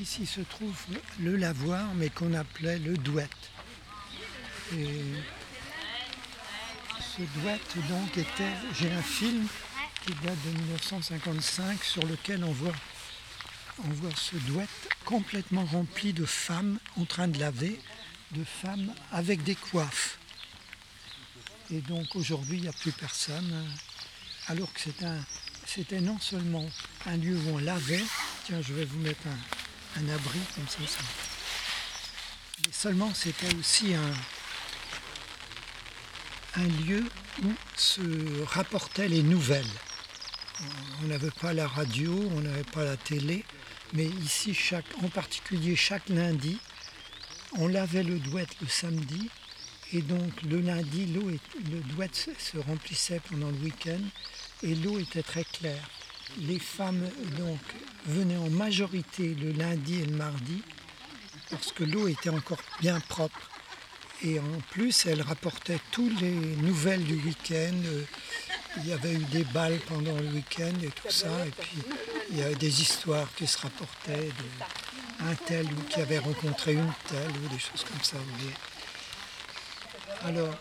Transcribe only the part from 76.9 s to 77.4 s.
telle